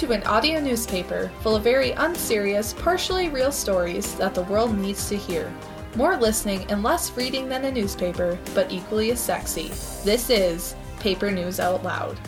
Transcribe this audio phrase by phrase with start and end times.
[0.00, 5.10] to an audio newspaper full of very unserious, partially real stories that the world needs
[5.10, 5.52] to hear.
[5.94, 9.68] More listening and less reading than a newspaper, but equally as sexy.
[10.02, 12.18] This is Paper News Out Loud.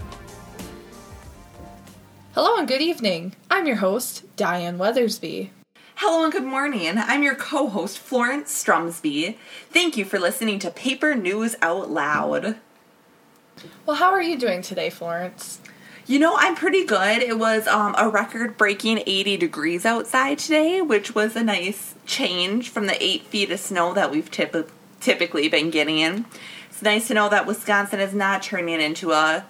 [2.35, 3.35] Hello and good evening.
[3.51, 5.49] I'm your host, Diane Weathersby.
[5.95, 6.99] Hello and good morning.
[6.99, 9.39] I'm your co host, Florence Strumsby.
[9.71, 12.57] Thank you for listening to Paper News Out Loud.
[13.87, 15.59] Well, how are you doing today, Florence?
[16.07, 17.23] You know, I'm pretty good.
[17.23, 22.69] It was um, a record breaking 80 degrees outside today, which was a nice change
[22.71, 24.69] from the eight feet of snow that we've typ-
[25.01, 26.27] typically been getting in.
[26.69, 29.45] It's nice to know that Wisconsin is not turning into a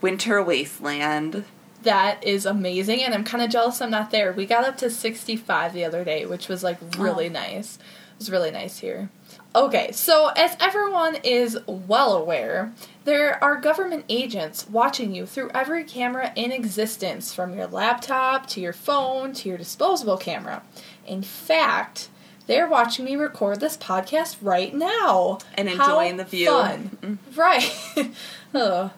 [0.00, 1.44] winter wasteland.
[1.82, 4.32] That is amazing, and I'm kind of jealous I'm not there.
[4.32, 7.32] We got up to 65 the other day, which was like really Oh.
[7.32, 7.76] nice.
[7.76, 9.10] It was really nice here.
[9.56, 12.72] Okay, so as everyone is well aware,
[13.04, 18.60] there are government agents watching you through every camera in existence, from your laptop to
[18.60, 20.62] your phone to your disposable camera.
[21.06, 22.08] In fact,
[22.46, 26.46] they're watching me record this podcast right now And How enjoying the view.
[26.46, 26.98] Fun.
[27.02, 27.40] Mm-hmm.
[27.40, 28.10] Right.
[28.54, 28.90] Ugh.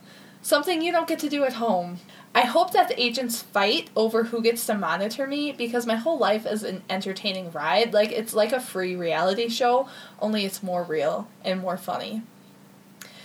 [0.43, 1.99] Something you don't get to do at home.
[2.35, 6.19] I hope that the agents fight over who gets to monitor me because my whole
[6.19, 7.93] life is an entertaining ride.
[7.93, 9.89] Like, it's like a free reality show,
[10.21, 12.23] only it's more real and more funny.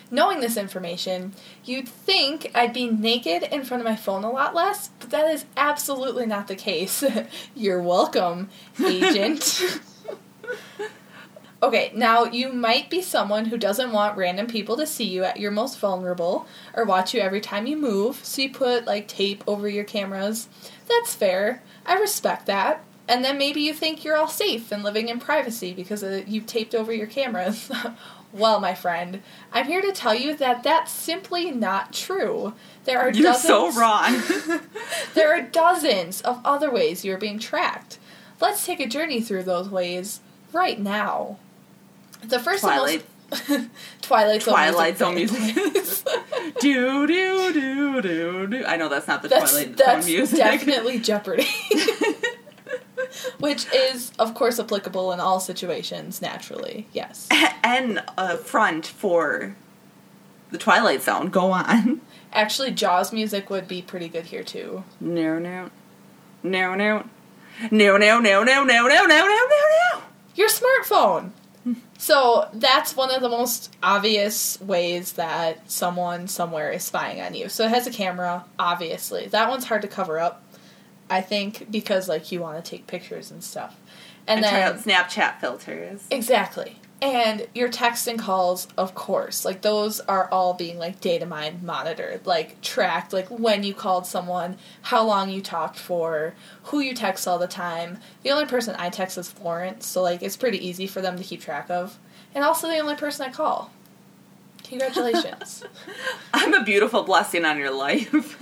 [0.09, 4.56] Knowing this information, you'd think I'd be naked in front of my phone a lot
[4.56, 7.03] less, but that is absolutely not the case.
[7.56, 8.50] You're welcome,
[8.84, 9.62] agent.
[11.66, 15.40] Okay, now you might be someone who doesn't want random people to see you at
[15.40, 19.44] your most vulnerable or watch you every time you move, so you put like tape
[19.48, 20.48] over your cameras.
[20.88, 21.64] That's fair.
[21.84, 22.84] I respect that.
[23.08, 26.46] And then maybe you think you're all safe and living in privacy because uh, you've
[26.46, 27.72] taped over your cameras.
[28.32, 32.54] well, my friend, I'm here to tell you that that's simply not true.
[32.84, 34.22] There are You're dozens so wrong.
[35.16, 37.98] there are dozens of other ways you're being tracked.
[38.40, 40.20] Let's take a journey through those ways
[40.54, 41.40] right now.
[42.28, 43.06] The first Twilight.
[43.31, 43.69] most
[44.02, 45.40] Twilight Zone Twilight Zone music.
[45.40, 46.08] music.
[46.59, 48.66] do, do, do, do, do.
[48.66, 50.38] I know that's not the that's Twilight that's Zone music.
[50.38, 51.47] definitely Jeopardy.
[53.40, 56.88] Which is, of course, applicable in all situations, naturally.
[56.94, 57.28] Yes.
[57.63, 59.56] and a front for
[60.52, 61.30] the Twilight Zone.
[61.30, 62.02] Go on.
[62.34, 64.84] Actually, Jaws music would be pretty good here, too.
[65.00, 65.69] No, no.
[66.44, 67.06] No, no.
[67.72, 69.38] No, no, no, no, no, no, no, no, no,
[69.94, 70.02] no.
[70.36, 71.31] your smartphone.
[71.98, 77.50] So that's one of the most obvious ways that someone somewhere is spying on you.
[77.50, 79.28] So it has a camera, obviously.
[79.28, 80.44] That one's hard to cover up,
[81.09, 83.80] I think, because like you want to take pictures and stuff.
[84.28, 86.04] And, And try then out Snapchat filters.
[86.12, 86.78] exactly.
[87.06, 91.62] And your text and calls, of course, like those are all being like data mined,
[91.62, 96.34] monitored, like tracked, like when you called someone, how long you talked for,
[96.64, 98.00] who you text all the time.
[98.24, 101.24] The only person I text is Florence, so like it's pretty easy for them to
[101.24, 102.00] keep track of.
[102.34, 103.70] And also the only person I call.
[104.64, 105.64] Congratulations.
[106.34, 108.42] I'm a beautiful blessing on your life.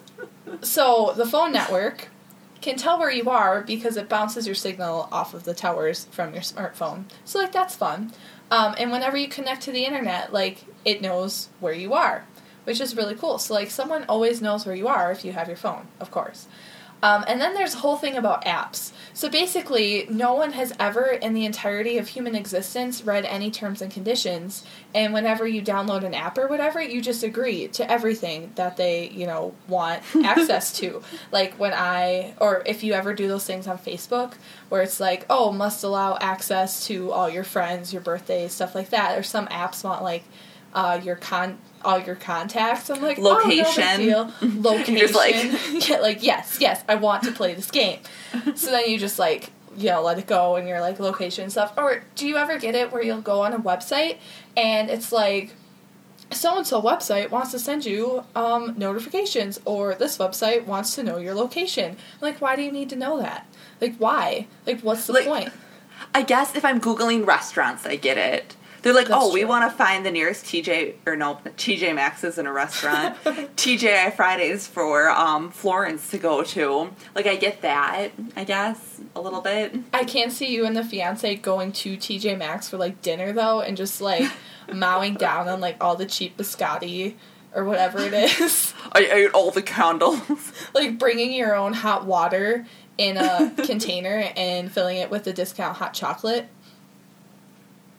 [0.62, 2.08] so the phone network
[2.60, 6.32] can tell where you are because it bounces your signal off of the towers from
[6.32, 7.04] your smartphone.
[7.24, 8.12] So like that's fun.
[8.50, 12.24] Um, and whenever you connect to the internet, like it knows where you are,
[12.64, 13.38] which is really cool.
[13.38, 16.46] So like someone always knows where you are if you have your phone, of course.
[17.02, 18.92] Um, and then there's a whole thing about apps.
[19.14, 23.80] So basically, no one has ever in the entirety of human existence read any terms
[23.82, 24.64] and conditions.
[24.94, 29.10] And whenever you download an app or whatever, you just agree to everything that they,
[29.10, 31.02] you know, want access to.
[31.30, 34.34] Like when I, or if you ever do those things on Facebook,
[34.68, 38.90] where it's like, oh, must allow access to all your friends, your birthdays, stuff like
[38.90, 39.16] that.
[39.16, 40.24] Or some apps want like
[40.74, 42.90] uh, your con all your contacts.
[42.90, 44.12] I'm like, Location.
[44.12, 44.60] Oh, no.
[44.70, 45.12] Location.
[45.14, 45.48] Like-
[45.88, 48.00] yeah, like yes, yes, I want to play this game.
[48.54, 51.72] so then you just like you know let it go and you're like location stuff.
[51.76, 54.18] Or do you ever get it where you'll go on a website
[54.56, 55.54] and it's like
[56.30, 61.02] so and so website wants to send you um, notifications or this website wants to
[61.02, 61.96] know your location.
[62.20, 63.46] Like, why do you need to know that?
[63.80, 64.46] Like, why?
[64.66, 65.52] Like, what's the Like- point?
[66.14, 68.56] I guess if I'm Googling restaurants, I get it.
[68.82, 72.24] They're like, That's oh, we want to find the nearest TJ, or no, TJ Maxx
[72.24, 73.16] is in a restaurant.
[73.24, 76.90] TGI Fridays for um, Florence to go to.
[77.14, 79.74] Like, I get that, I guess, a little bit.
[79.92, 83.60] I can't see you and the fiance going to TJ Maxx for like dinner though,
[83.60, 84.30] and just like
[84.72, 87.14] mowing down on like all the cheap biscotti
[87.54, 88.74] or whatever it is.
[88.92, 90.52] I ate all the candles.
[90.74, 92.66] like bringing your own hot water
[92.96, 96.48] in a container and filling it with the discount hot chocolate.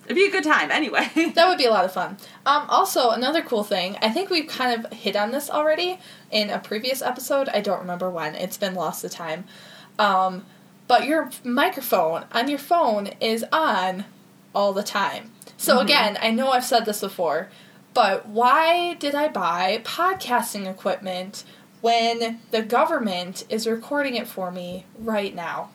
[0.10, 1.08] It'd be a good time anyway.
[1.36, 2.18] that would be a lot of fun.
[2.46, 6.00] Um, also, another cool thing, I think we've kind of hit on this already
[6.32, 7.48] in a previous episode.
[7.50, 8.34] I don't remember when.
[8.34, 9.46] It's been lost to time.
[10.00, 10.46] Um,
[10.88, 14.06] but your microphone on your phone is on
[14.56, 15.32] all the time.
[15.58, 15.84] So, Mhm.
[15.84, 17.50] again, I know I've said this before,
[17.94, 21.44] but why did I buy podcasting equipment
[21.82, 25.70] when the government is recording it for me right now?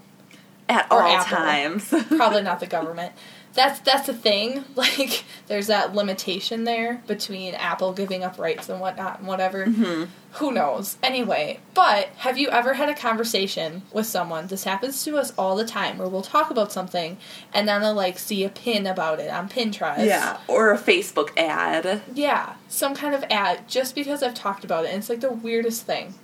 [0.69, 1.37] At Or all Apple.
[1.37, 1.95] times.
[2.17, 3.13] probably not the government.
[3.55, 4.65] That's that's the thing.
[4.77, 9.65] Like there's that limitation there between Apple giving up rights and whatnot and whatever.
[9.67, 10.97] hmm Who knows?
[11.03, 14.49] Anyway, but have you ever had a conversation with someone?
[14.49, 17.17] This happens to us all the time where we'll talk about something
[17.53, 20.05] and then they'll like see a pin about it on Pinterest.
[20.05, 22.03] Yeah, or a Facebook ad.
[22.13, 24.89] Yeah, some kind of ad just because I've talked about it.
[24.89, 26.15] And it's like the weirdest thing.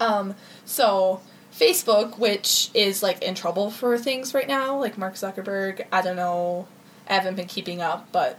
[0.00, 0.34] Um,
[0.64, 1.20] so
[1.56, 6.16] Facebook, which is like in trouble for things right now, like Mark Zuckerberg, I don't
[6.16, 6.66] know,
[7.08, 8.38] I haven't been keeping up, but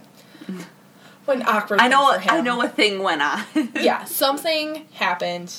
[1.24, 2.12] when awkward I know.
[2.12, 2.34] thing for him.
[2.34, 3.44] I know a thing went on.
[3.80, 5.54] yeah, something happened.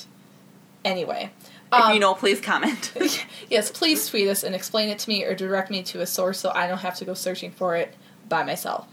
[0.84, 1.30] Anyway.
[1.44, 2.92] if Um, you know, please comment.
[3.50, 6.38] yes, please tweet us and explain it to me or direct me to a source
[6.38, 7.94] so I don't have to go searching for it
[8.28, 8.86] by myself.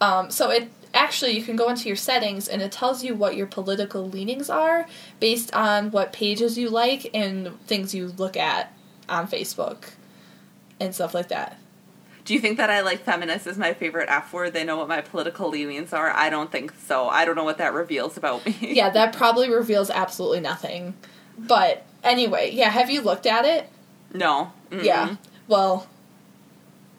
[0.00, 3.36] Um, so it actually you can go into your settings and it tells you what
[3.36, 4.86] your political leanings are
[5.20, 8.72] based on what pages you like and things you look at
[9.08, 9.90] on Facebook
[10.80, 11.58] and stuff like that.
[12.24, 14.52] Do you think that I like feminist is my favorite F word?
[14.52, 16.10] They know what my political leanings are.
[16.10, 17.08] I don't think so.
[17.08, 18.56] I don't know what that reveals about me.
[18.60, 20.94] Yeah, that probably reveals absolutely nothing.
[21.38, 23.68] But anyway, yeah, have you looked at it?
[24.12, 24.52] No.
[24.70, 24.82] Mm-mm.
[24.82, 25.16] Yeah.
[25.46, 25.86] Well,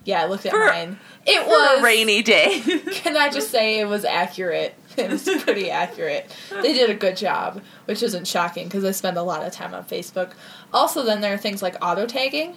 [0.08, 0.98] yeah, I looked at For- mine.
[1.26, 2.62] It For was a rainy day.
[2.92, 4.74] Can I just say it was accurate?
[4.98, 6.28] It was pretty accurate.
[6.50, 9.76] They did a good job, which isn't shocking because I spend a lot of time
[9.76, 10.32] on Facebook.
[10.74, 12.56] Also, then there are things like auto tagging,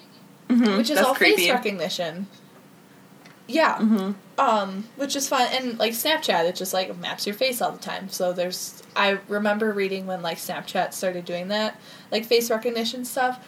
[0.48, 1.36] Mhm, which is all creepy.
[1.42, 2.28] face recognition.
[3.46, 4.14] Yeah, Mhm.
[4.38, 5.48] um, which is fun.
[5.52, 8.08] And like Snapchat, it just like maps your face all the time.
[8.08, 11.78] So there's, I remember reading when like Snapchat started doing that,
[12.12, 13.38] like face recognition stuff.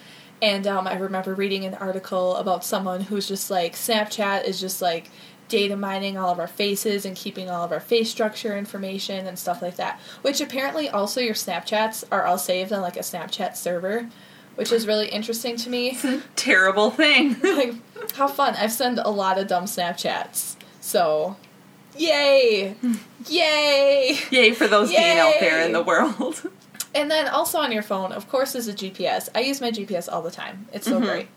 [0.43, 4.81] And um, I remember reading an article about someone who's just like Snapchat is just
[4.81, 5.09] like
[5.47, 9.39] data mining all of our faces and keeping all of our face structure information and
[9.39, 10.01] stuff like that.
[10.21, 14.09] Which apparently also your Snapchats are all saved on like a Snapchat server,
[14.55, 15.91] which is really interesting to me.
[16.03, 17.39] It's a terrible thing.
[17.41, 17.75] like
[18.13, 18.55] how fun!
[18.55, 21.37] I've sent a lot of dumb Snapchats, so
[21.95, 22.75] yay,
[23.29, 24.19] yay!
[24.29, 26.51] Yay for those being out there in the world.
[26.95, 29.29] And then also on your phone, of course, is a GPS.
[29.33, 30.67] I use my GPS all the time.
[30.71, 31.03] It's so Mhm.
[31.05, 31.27] great.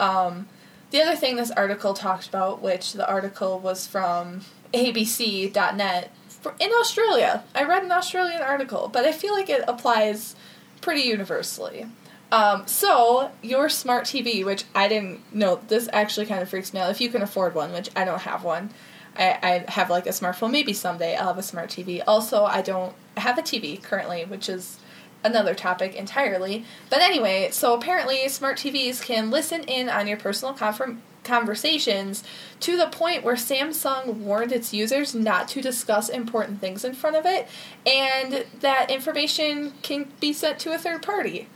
[0.00, 0.48] Um,
[0.90, 4.42] the other thing this article talked about, which the article was from
[4.72, 7.42] ABC.net for, in Australia.
[7.54, 10.34] I read an Australian article, but I feel like it applies
[10.80, 11.86] pretty universally.
[12.30, 16.80] Um, so, your smart TV, which I didn't know, this actually kind of freaks me
[16.80, 16.90] out.
[16.90, 18.70] If you can afford one, which I don't have one,
[19.18, 20.50] I, I have like a smartphone.
[20.50, 22.02] Maybe someday I'll have a smart TV.
[22.06, 24.78] Also, I don't have a TV currently, which is
[25.24, 26.64] another topic entirely.
[26.90, 32.24] But anyway, so apparently smart TVs can listen in on your personal confirm- conversations
[32.60, 37.16] to the point where Samsung warned its users not to discuss important things in front
[37.16, 37.48] of it,
[37.86, 41.48] and that information can be sent to a third party.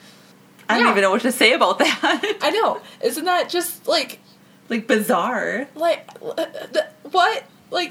[0.68, 2.38] I don't even know what to say about that.
[2.40, 4.18] I know, isn't that just like
[4.68, 5.68] like bizarre.
[5.74, 6.46] like uh,
[7.10, 7.90] what like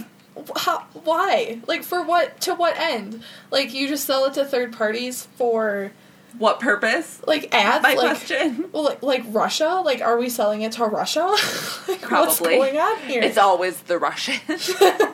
[0.55, 3.21] how why like for what to what end
[3.51, 5.91] like you just sell it to third parties for
[6.37, 7.19] What purpose?
[7.27, 8.69] like ads My like question.
[8.71, 11.19] well, like, like Russia like are we selling it to Russia
[11.89, 12.55] like what's Probably.
[12.55, 14.71] going on here It's always the Russians.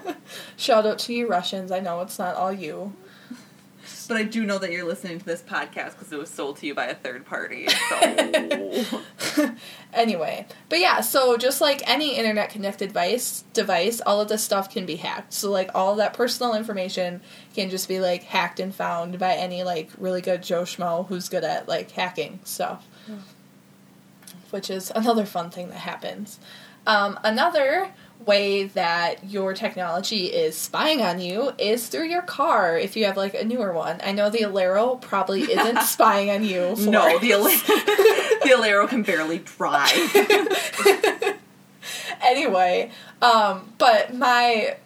[0.58, 2.94] shout out to you Russians I know it's not all you
[4.08, 6.68] but I do know that you're listening to this podcast because it was sold to
[6.68, 7.68] you by a third party.
[7.68, 9.52] So.
[9.94, 14.70] Anyway but yeah so just like any internet connected device device all of this stuff
[14.70, 15.34] can be hacked.
[15.34, 17.22] So like all that personal information
[17.56, 21.30] can just be like hacked and found by any like really good joe schmo who's
[21.30, 22.86] good at like hacking stuff.
[24.52, 26.40] Which is another fun thing that happens.
[26.86, 27.90] Um, another
[28.26, 33.16] way that your technology is spying on you is through your car if you have
[33.18, 34.00] like a newer one.
[34.04, 37.66] I know the alero probably isn't spying on you no, the Alero,
[38.44, 41.36] the Alero can barely drive.
[42.22, 44.78] anyway, um, but my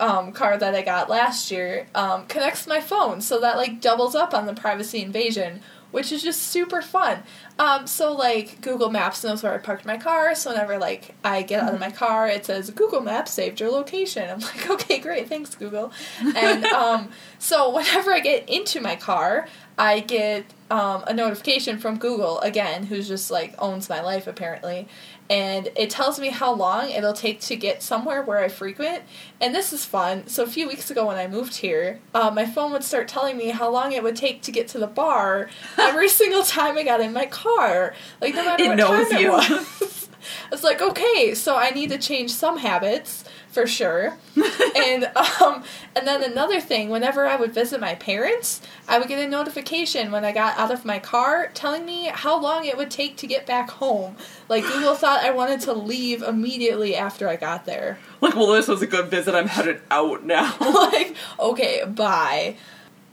[0.00, 3.80] um, car that I got last year um, connects to my phone, so that like
[3.80, 7.22] doubles up on the privacy invasion, which is just super fun.
[7.58, 11.42] Um, so like Google Maps knows where I parked my car, so whenever like I
[11.42, 14.28] get out of my car, it says Google Maps saved your location.
[14.28, 15.92] I'm like, okay, great, thanks Google.
[16.36, 21.98] And um, so whenever I get into my car, I get um, a notification from
[21.98, 24.88] Google again, who's just like owns my life apparently,
[25.30, 29.02] and it tells me how long it'll take to get somewhere where I frequent.
[29.40, 30.26] And this is fun.
[30.26, 33.36] So a few weeks ago when I moved here, uh, my phone would start telling
[33.36, 36.82] me how long it would take to get to the bar every single time I
[36.82, 37.94] got in my car.
[38.20, 39.28] Like no matter It what knows time you.
[39.28, 40.08] it was.
[40.46, 43.24] I was like, okay, so I need to change some habits
[43.58, 44.16] for sure.
[44.76, 45.10] and
[45.40, 45.64] um,
[45.96, 50.12] and then another thing, whenever I would visit my parents, I would get a notification
[50.12, 53.26] when I got out of my car telling me how long it would take to
[53.26, 54.14] get back home.
[54.48, 57.98] Like Google thought I wanted to leave immediately after I got there.
[58.20, 59.34] Like, well, this was a good visit.
[59.34, 60.56] I'm headed out now.
[60.60, 62.54] like, okay, bye.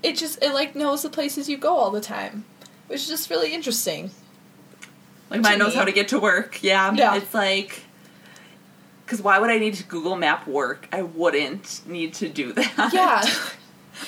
[0.04, 2.46] It just it like knows the places you go all the time,
[2.86, 4.12] which is just really interesting.
[5.32, 5.80] Like, mine knows me.
[5.80, 6.62] how to get to work.
[6.62, 6.94] Yeah.
[6.94, 7.16] Yeah.
[7.16, 7.82] It's like,
[9.06, 10.88] because why would I need to Google Map work?
[10.92, 12.92] I wouldn't need to do that.
[12.94, 13.24] Yeah.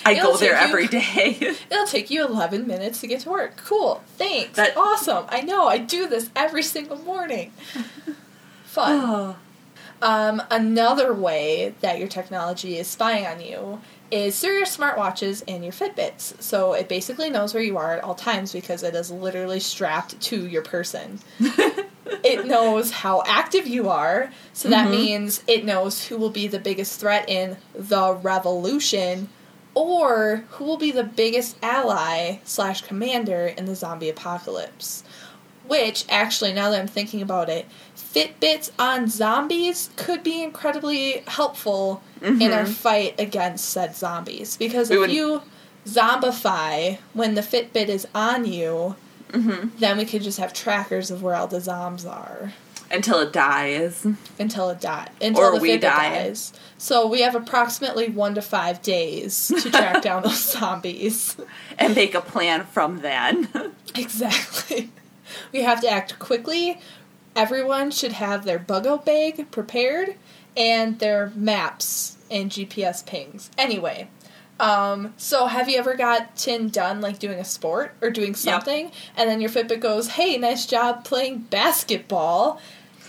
[0.06, 1.38] I It'll go there you- every day.
[1.72, 3.56] It'll take you 11 minutes to get to work.
[3.58, 4.04] Cool.
[4.18, 4.56] Thanks.
[4.58, 5.26] That- awesome.
[5.30, 5.68] I know.
[5.68, 7.52] I do this every single morning.
[8.66, 8.92] Fun.
[9.04, 9.36] oh.
[10.00, 15.64] Um, another way that your technology is spying on you is through your smartwatches and
[15.64, 16.40] your Fitbits.
[16.40, 20.22] So it basically knows where you are at all times because it is literally strapped
[20.22, 21.20] to your person.
[22.24, 24.92] it knows how active you are, so that Mhm.
[24.92, 29.30] means it knows who will be the biggest threat in the revolution
[29.74, 35.04] or who will be the biggest ally slash commander in the zombie apocalypse.
[35.68, 42.02] Which, actually, now that I'm thinking about it, Fitbits on zombies could be incredibly helpful
[42.22, 42.70] in our Mhm.
[42.74, 44.56] fight against said zombies.
[44.58, 45.42] Because We if would- you
[45.88, 48.96] zombify when the Fitbit is on you,
[49.34, 52.54] hmm then we could just have trackers of where all the zombs are
[52.90, 54.06] Until it dies.
[54.40, 55.10] until it dies.
[55.22, 56.10] Until Or the we die.
[56.24, 56.54] dies.
[56.78, 61.36] So we have approximately one to five days to track down those zombies.
[61.78, 63.50] And make a plan from then.
[63.96, 64.92] Exactly.
[65.52, 66.80] We have to act quickly.
[67.36, 70.16] Everyone should have their bug out bag prepared
[70.56, 73.50] and their maps and GPS pings.
[73.58, 74.08] Anyway,
[74.60, 79.30] um, so have you ever gotten done like doing a sport or doing something and
[79.30, 82.60] then your Fitbit goes, "Hey, nice job playing basketball."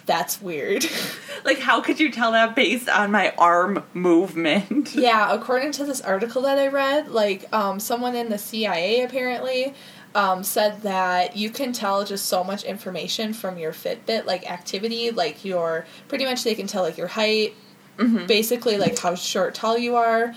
[0.06, 0.86] That's weird.
[1.44, 4.94] like, how could you tell that based on my arm movement?
[4.94, 9.74] yeah, according to this article that I read, like um, someone in the CIA apparently
[10.14, 15.10] um, said that you can tell just so much information from your Fitbit, like activity,
[15.10, 17.54] like your pretty much they can tell like your height,
[17.98, 18.26] Mhm.
[18.26, 20.34] basically like how short, tall you are.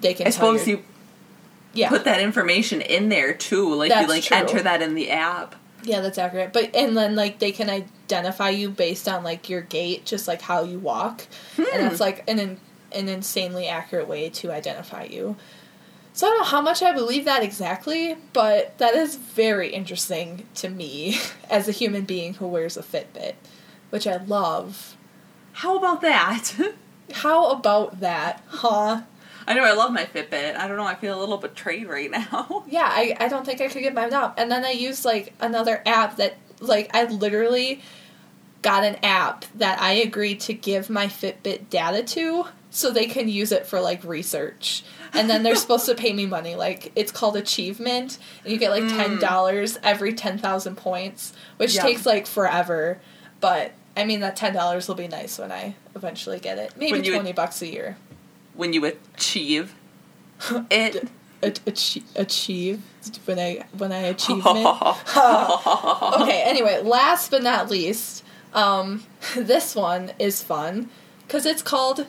[0.00, 0.84] They can I suppose your- you
[1.74, 3.74] yeah put that information in there too.
[3.74, 4.36] Like, That's you like true.
[4.36, 5.54] enter that in the app.
[5.84, 6.52] yeah that's accurate.
[6.52, 10.40] But and then like they can identify you based on like your gait, just like
[10.42, 11.78] how you walk, and Hmm.
[11.82, 12.60] that's like an in,
[12.92, 15.36] an insanely accurate way to identify you.
[16.14, 20.46] So I don't know how much I believe that exactly, but that is very interesting
[20.56, 21.18] to me
[21.50, 23.34] as a human being who wears a Fitbit,
[23.90, 24.96] which I love.
[25.52, 26.54] How about that?
[27.12, 29.02] How about that, huh?
[29.48, 30.56] I know I love my Fitbit.
[30.56, 30.84] I don't know.
[30.84, 32.64] I feel a little betrayed right now.
[32.68, 34.34] Yeah, I, I don't think I could get mine up.
[34.36, 37.80] And then I used like another app that like I literally
[38.60, 43.26] got an app that I agreed to give my Fitbit data to so they can
[43.28, 44.84] use it for like research.
[45.14, 46.54] And then they're supposed to pay me money.
[46.54, 48.90] Like it's called achievement and you get like mm.
[48.90, 51.82] ten dollars every ten thousand points, which Yeah.
[51.82, 53.00] takes like forever.
[53.40, 56.74] But I mean that ten dollars will be nice when I eventually get it.
[56.76, 57.96] Maybe When you- twenty bucks a year.
[58.58, 59.76] When you achieve
[60.70, 61.08] it.
[61.40, 62.82] Achieve, achieve
[63.24, 64.66] when I when I achievement.
[66.20, 69.04] okay, anyway, last but not least, um,
[69.36, 70.90] this one is fun
[71.24, 72.08] because it's called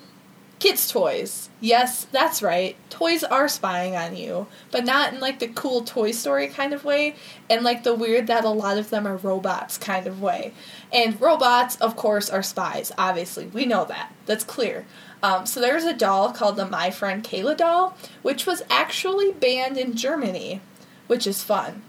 [0.57, 1.49] Kids Toys.
[1.61, 2.75] Yes, that's right.
[2.89, 6.83] Toys are spying on you, but not in like the cool Toy Story kind of
[6.83, 7.15] way,
[7.49, 10.53] and like the weird that a lot of them are robots kind of way.
[10.91, 12.91] And robots, of course, are spies.
[12.97, 14.11] Obviously, we know that.
[14.25, 14.85] That's clear.
[15.21, 19.77] Um, so there's a doll called the My Friend Cayla doll, which was actually banned
[19.77, 20.61] in Germany,
[21.07, 21.81] which is fun.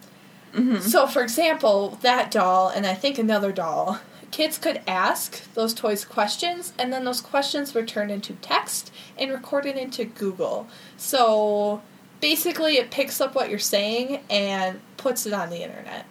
[0.80, 4.00] So, for example, that doll, and I think another doll,
[4.32, 9.30] kids could ask those toys questions, and then those questions were turned into text and
[9.30, 10.66] recorded into Google.
[10.96, 11.82] So,
[12.20, 16.04] basically, it picks up what you're saying and puts it on the internet.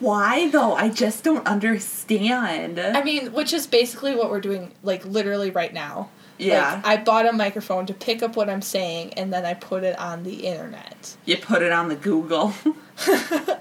[0.00, 0.74] Why though?
[0.74, 2.80] I just don't understand.
[2.80, 6.10] I mean, which is basically what we're doing, like, literally right now.
[6.42, 6.74] Yeah.
[6.74, 9.84] Like, I bought a microphone to pick up what I'm saying, and then I put
[9.84, 11.16] it on the internet.
[11.24, 12.54] you put it on the Google.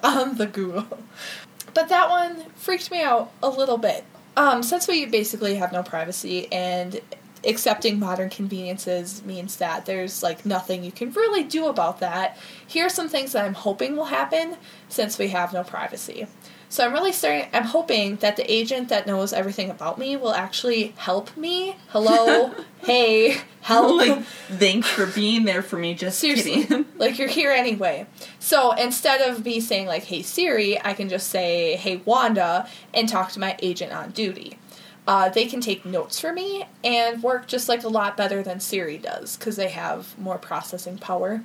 [0.04, 1.00] on the Google.
[1.74, 4.04] But that one freaked me out a little bit.
[4.36, 7.02] Um, since we basically have no privacy and
[7.46, 12.38] accepting modern conveniences means that there's like nothing you can really do about that.
[12.66, 14.58] Here are some things that I'm hoping will happen
[14.90, 16.28] since we have no privacy.
[16.72, 20.34] So I'm really starting I'm hoping that the agent that knows everything about me will
[20.34, 21.76] actually help me.
[21.90, 23.98] Hello, hey, help.
[23.98, 25.94] like, thanks for being there for me.
[25.94, 26.64] Just Seriously.
[26.64, 26.86] kidding.
[26.98, 28.08] like you're here anyway.
[28.40, 33.10] So instead of me saying like hey Siri, I can just say hey Wanda and
[33.10, 34.58] talk to my agent on duty.
[35.06, 38.62] Uh, they can take notes for me and work just like a lot better than
[38.62, 41.44] Siri does because they have more processing power.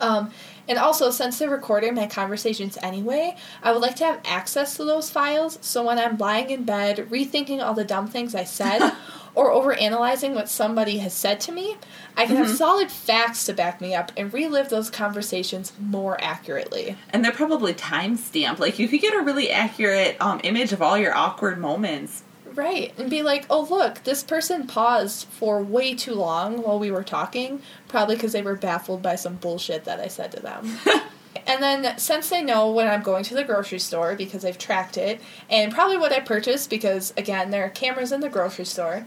[0.00, 0.32] Um,
[0.68, 4.84] and also, since they're recording my conversations anyway, I would like to have access to
[4.84, 8.92] those files so when I'm lying in bed rethinking all the dumb things I said
[9.34, 11.76] or overanalyzing what somebody has said to me,
[12.16, 16.96] I can have solid facts to back me up and relive those conversations more accurately.
[17.10, 18.60] And they're probably time stamped.
[18.60, 22.22] Like you could get a really accurate um, image of all your awkward moments.
[22.54, 26.90] Right, and be like, oh, look, this person paused for way too long while we
[26.90, 30.78] were talking, probably because they were baffled by some bullshit that I said to them.
[31.46, 34.96] and then, since they know when I'm going to the grocery store because they've tracked
[34.96, 35.20] it,
[35.50, 39.04] and probably what I purchased because, again, there are cameras in the grocery store,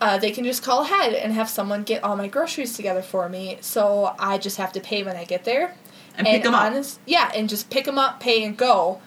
[0.00, 3.28] uh, they can just call ahead and have someone get all my groceries together for
[3.28, 5.74] me, so I just have to pay when I get there.
[6.18, 6.62] And pick 'em up.
[6.62, 9.00] honest- Yeah, and just pick them up, pay, and go.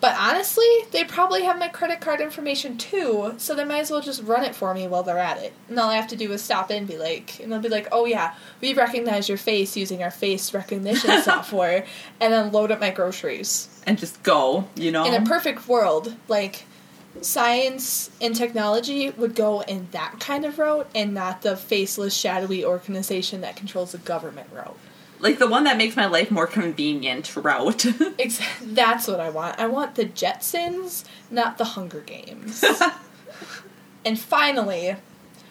[0.00, 4.02] But honestly, they probably have my credit card information too, so they might as well
[4.02, 5.54] just run it for me while they're at it.
[5.68, 7.70] And all I have to do is stop in and be like, and they'll be
[7.70, 11.86] like, oh yeah, we recognize your face using our face recognition software,
[12.20, 13.68] and then load up my groceries.
[13.86, 15.06] And just go, you know?
[15.06, 16.64] In a perfect world, like,
[17.22, 22.64] science and technology would go in that kind of route and not the faceless, shadowy
[22.64, 24.76] organization that controls the government route.
[25.18, 27.86] Like the one that makes my life more convenient route.
[28.62, 29.58] That's what I want.
[29.58, 32.64] I want the Jetsons, not the Hunger Games.
[34.04, 34.96] and finally,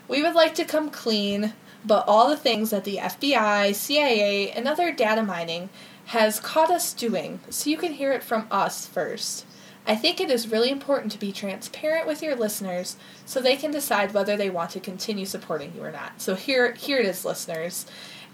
[0.07, 1.53] we would like to come clean,
[1.83, 5.69] but all the things that the FBI, CIA, and other data mining
[6.07, 9.45] has caught us doing, so you can hear it from us first.
[9.87, 13.71] I think it is really important to be transparent with your listeners so they can
[13.71, 16.21] decide whether they want to continue supporting you or not.
[16.21, 17.85] So here here it is, listeners.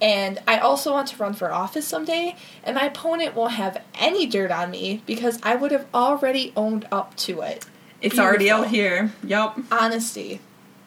[0.01, 4.25] And I also want to run for office someday, and my opponent won't have any
[4.25, 7.65] dirt on me because I would have already owned up to it.
[8.01, 9.13] it's already out here.
[9.23, 9.59] Yup.
[9.71, 10.39] Honesty.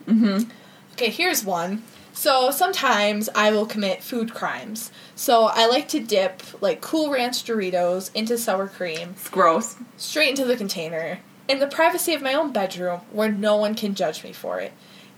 [0.09, 0.51] Mm-hmm.
[0.95, 1.85] Okay, here's one.
[2.13, 4.91] So sometimes I will commit food crimes.
[5.15, 9.77] So I like to dip like Cool Ranch Doritos into sour cream It's gross.
[9.97, 13.95] straight into the container in the privacy of my own bedroom where no one can
[13.97, 14.73] judge me for it.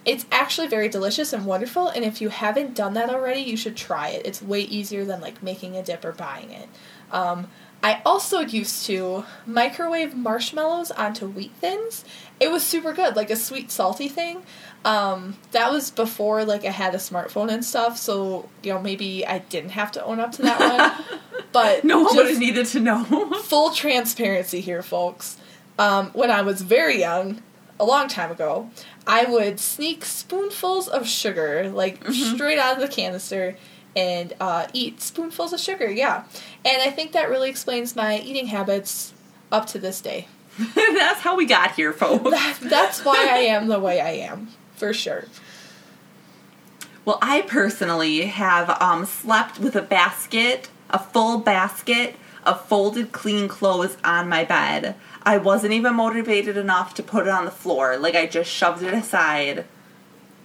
[0.06, 3.76] It's actually very delicious and wonderful, and if you haven't done that already, you should
[3.76, 4.24] try it.
[4.24, 6.68] It's way easier than like making a dip or buying it.
[7.12, 7.48] Um,
[7.82, 12.04] I also used to microwave marshmallows onto wheat thins.
[12.40, 14.42] It was super good, like a sweet salty thing.
[14.84, 19.26] Um, that was before like I had a smartphone and stuff, so you know maybe
[19.26, 21.20] I didn't have to own up to that one.
[21.52, 23.04] But No one would have needed to know.
[23.42, 25.38] full transparency here, folks.
[25.78, 27.42] Um, when I was very young,
[27.78, 28.70] a long time ago,
[29.06, 33.56] I would sneak spoonfuls of sugar, like straight out of the canister,
[33.94, 36.24] and uh, eat spoonfuls of sugar, yeah.
[36.64, 39.14] And I think that really explains my eating habits
[39.50, 40.28] up to this day.
[40.74, 42.30] That's how we got here, folks.
[42.30, 45.26] That, that's why I am the way I am, for sure.
[47.04, 53.48] Well, I personally have um, slept with a basket, a full basket of folded clean
[53.48, 54.94] clothes on my bed.
[55.26, 57.98] I wasn't even motivated enough to put it on the floor.
[57.98, 59.64] Like, I just shoved it aside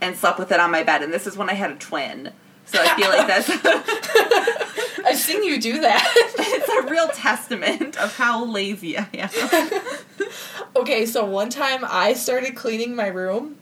[0.01, 1.03] and slept with it on my bed.
[1.03, 2.31] And this is when I had a twin.
[2.65, 3.49] So I feel like that's
[5.05, 6.11] I've seen you do that.
[6.15, 9.69] it's a real testament of how lazy I am.
[10.73, 13.57] Okay, so one time I started cleaning my room.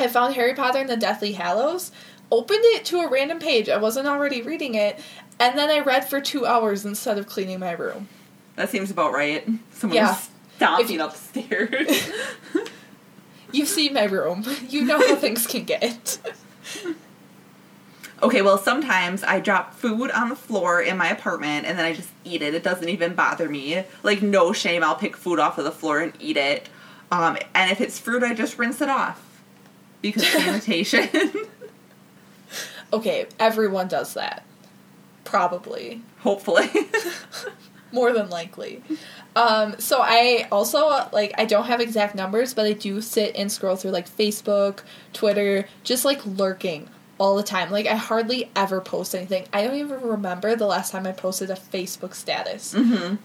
[0.00, 1.92] I found Harry Potter and the Deathly Hallows,
[2.32, 3.68] opened it to a random page.
[3.68, 4.98] I wasn't already reading it,
[5.38, 8.08] and then I read for two hours instead of cleaning my room.
[8.56, 9.46] That seems about right.
[9.72, 10.18] Someone Yeah.
[10.60, 12.10] If- upstairs.
[13.52, 14.44] You've seen my room.
[14.68, 16.18] You know how things can get.
[18.22, 21.94] Okay, well, sometimes I drop food on the floor in my apartment and then I
[21.94, 22.54] just eat it.
[22.54, 23.82] It doesn't even bother me.
[24.02, 26.68] Like, no shame, I'll pick food off of the floor and eat it.
[27.10, 29.42] Um, and if it's fruit, I just rinse it off.
[30.02, 31.08] Because sanitation.
[32.92, 34.44] Okay, everyone does that.
[35.24, 36.02] Probably.
[36.18, 36.68] Hopefully.
[37.92, 38.82] More than likely.
[39.36, 43.50] Um, so I also like I don't have exact numbers, but I do sit and
[43.50, 44.80] scroll through like Facebook,
[45.12, 47.70] Twitter, just like lurking all the time.
[47.70, 49.46] Like I hardly ever post anything.
[49.52, 52.74] I don't even remember the last time I posted a Facebook status.
[52.74, 53.16] hmm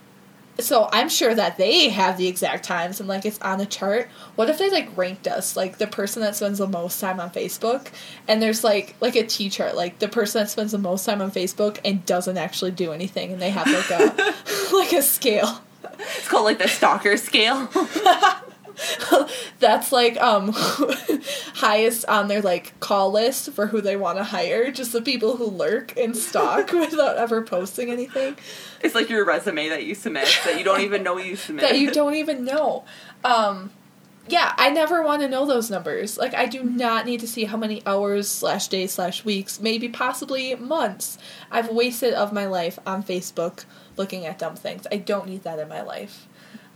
[0.59, 4.07] so I'm sure that they have the exact times and like it's on the chart.
[4.35, 7.29] What if they like ranked us like the person that spends the most time on
[7.29, 7.87] Facebook
[8.27, 11.21] and there's like like a T chart like the person that spends the most time
[11.21, 14.33] on Facebook and doesn't actually do anything and they have like a
[14.73, 15.61] like a scale.
[15.99, 17.69] It's called like the stalker scale.
[19.59, 20.51] That's like um
[21.55, 25.37] highest on their like call list for who they want to hire, just the people
[25.37, 28.37] who lurk and stalk without ever posting anything.
[28.81, 31.61] It's like your resume that you submit that you don't even know you submit.
[31.61, 32.85] that you don't even know.
[33.23, 33.71] Um,
[34.27, 36.17] yeah, I never want to know those numbers.
[36.17, 39.87] Like, I do not need to see how many hours slash days slash weeks, maybe
[39.87, 41.19] possibly months,
[41.51, 43.65] I've wasted of my life on Facebook
[43.97, 44.87] looking at dumb things.
[44.91, 46.27] I don't need that in my life.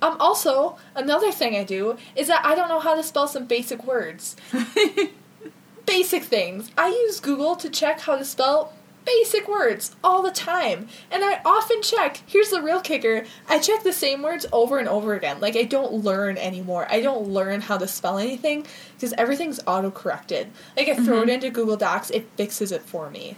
[0.01, 3.45] Um, also, another thing I do is that I don't know how to spell some
[3.45, 4.35] basic words.
[5.85, 6.69] basic things.
[6.77, 8.73] I use Google to check how to spell
[9.05, 10.87] basic words all the time.
[11.09, 14.87] And I often check, here's the real kicker, I check the same words over and
[14.87, 15.39] over again.
[15.39, 16.85] Like I don't learn anymore.
[16.91, 20.51] I don't learn how to spell anything because everything's auto-corrected.
[20.77, 21.29] Like I throw Mm-hmm.
[21.29, 23.35] it into Google Docs, it fixes it for me.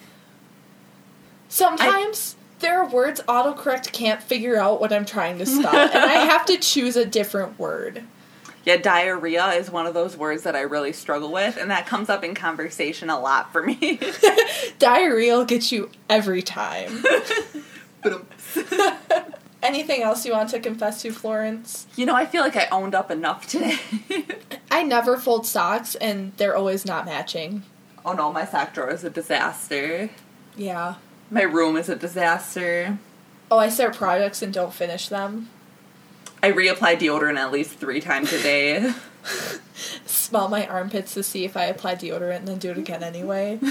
[1.47, 6.26] Sometimes there are words autocorrect can't figure out what I'm trying to spell, and I
[6.26, 8.04] have to choose a different word.
[8.65, 12.10] yeah, diarrhea is one of those words that I really struggle with, and that comes
[12.10, 14.00] up in conversation a lot for me.
[14.80, 17.04] Diarrhea will get you every time.
[18.04, 18.26] Um,
[19.62, 21.86] Anything else you want to confess to, Florence?
[21.95, 23.78] you know, I feel like I owned up enough today.
[24.71, 27.62] I never fold socks, and they're always not matching.
[28.04, 30.10] oh no, my sock drawer is a disaster.
[30.58, 30.95] Yeah.
[31.32, 33.00] My room is a disaster.
[33.50, 35.50] Oh, I start projects and don't finish them.
[36.44, 38.94] I reapply deodorant at least three times a day.
[40.06, 43.60] Smell my armpits to see if I apply deodorant and then do it again anyway.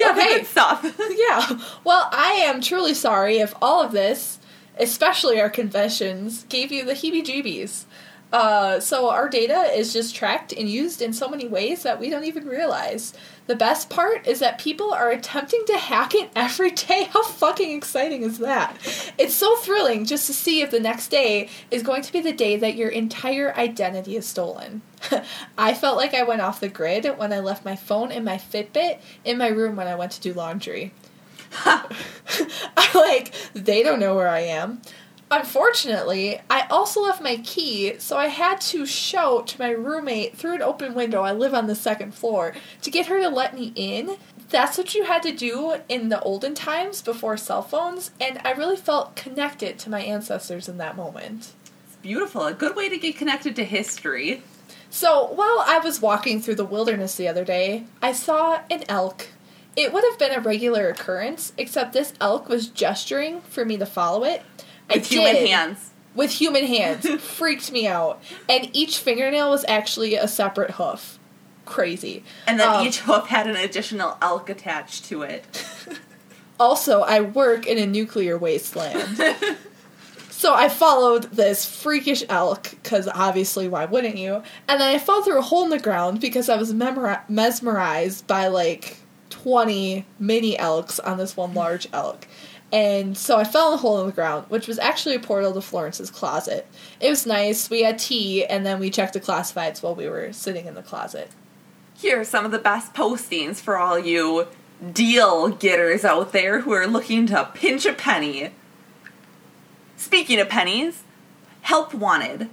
[0.00, 0.44] Yeah, Okay.
[0.44, 0.84] stuff.
[1.00, 1.58] yeah.
[1.82, 4.38] Well, I am truly sorry if all of this,
[4.78, 7.82] especially our confessions, gave you the heebie jeebies.
[8.32, 12.10] Uh, so our data is just tracked and used in so many ways that we
[12.10, 13.14] don't even realize.
[13.46, 17.04] The best part is that people are attempting to hack it every day.
[17.12, 18.76] How fucking exciting is that?
[19.16, 22.32] It's so thrilling just to see if the next day is going to be the
[22.32, 24.82] day that your entire identity is stolen.
[25.58, 28.36] I felt like I went off the grid when I left my phone and my
[28.36, 30.92] Fitbit in my room when I went to do laundry.
[31.64, 34.82] I like they don't know where I am.
[35.30, 40.54] Unfortunately, I also left my key, so I had to shout to my roommate through
[40.54, 41.22] an open window.
[41.22, 44.16] I live on the second floor to get her to let me in.
[44.48, 48.52] That's what you had to do in the olden times before cell phones, and I
[48.52, 51.52] really felt connected to my ancestors in that moment.
[51.86, 52.46] It's beautiful.
[52.46, 54.42] A good way to get connected to history.
[54.88, 59.28] So, while I was walking through the wilderness the other day, I saw an elk.
[59.76, 63.84] It would have been a regular occurrence, except this elk was gesturing for me to
[63.84, 64.42] follow it.
[64.90, 65.48] I With human did.
[65.48, 65.90] hands.
[66.14, 67.06] With human hands.
[67.20, 68.22] Freaked me out.
[68.48, 71.18] And each fingernail was actually a separate hoof.
[71.64, 72.24] Crazy.
[72.46, 75.44] And then Um, each hoof had an additional elk attached to it.
[76.60, 79.20] Also, I work in a nuclear wasteland.
[80.30, 84.42] So I followed this freakish elk, because obviously, why wouldn't you?
[84.68, 88.24] And then I fell through a hole in the ground because I was memori- mesmerized
[88.28, 88.98] by like
[89.30, 92.28] 20 mini elks on this one large elk.
[92.70, 95.54] And so I fell in a hole in the ground, which was actually a portal
[95.54, 96.66] to Florence's closet.
[97.00, 97.70] It was nice.
[97.70, 100.82] We had tea, and then we checked the classifieds while we were sitting in the
[100.82, 101.30] closet.
[101.96, 104.48] Here are some of the best postings for all you
[104.92, 108.50] deal getters out there who are looking to pinch a penny.
[109.96, 111.02] Speaking of pennies,
[111.62, 112.50] help wanted.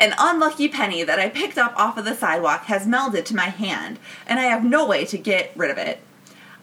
[0.00, 3.46] An unlucky penny that I picked up off of the sidewalk has melded to my
[3.50, 6.00] hand, and I have no way to get rid of it.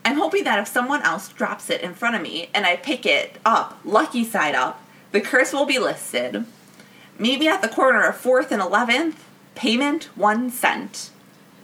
[0.03, 3.05] I'm hoping that if someone else drops it in front of me and I pick
[3.05, 6.45] it up, lucky side up, the curse will be listed.
[7.19, 9.15] Meet me at the corner of 4th and 11th.
[9.53, 11.11] Payment 1 cent.